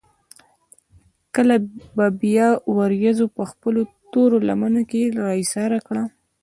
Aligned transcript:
کله 1.35 1.55
به 1.95 2.07
بيا 2.21 2.49
وريځو 2.77 3.25
پۀ 3.35 3.43
خپلو 3.51 3.81
تورو 4.11 4.37
لمنو 4.47 4.81
کښې 4.89 5.03
را 5.17 5.27
ايساره 5.39 5.79
کړه 5.87 6.03
ـ 6.07 6.11